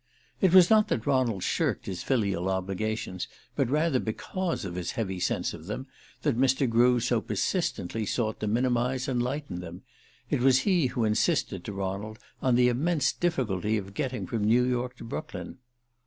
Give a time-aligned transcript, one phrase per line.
[0.41, 5.19] It was not that Ronald shirked his filial obligations, but rather because of his heavy
[5.19, 5.85] sense of them,
[6.23, 6.67] that Mr.
[6.67, 9.83] Grew so persistently sought to minimize and lighten them.
[10.31, 14.63] It was he who insisted, to Ronald, on the immense difficulty of getting from New
[14.63, 15.59] York to Brooklyn.